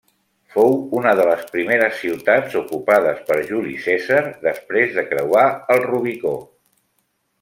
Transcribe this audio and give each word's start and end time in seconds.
Fou 0.53 0.71
una 0.99 1.11
de 1.19 1.25
les 1.29 1.43
primeres 1.55 1.99
ciutats 2.05 2.57
ocupades 2.61 3.21
per 3.27 3.37
Juli 3.51 3.77
Cèsar 3.85 4.25
després 4.49 4.97
de 4.99 5.05
creuar 5.13 5.45
el 5.77 5.85
Rubicó. 5.89 6.33